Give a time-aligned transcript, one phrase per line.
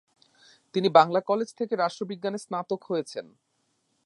[0.75, 3.25] তিনি বাংলা কলেজ থেকে রাষ্ট্রবিজ্ঞানে স্নাতক হয়েছেন।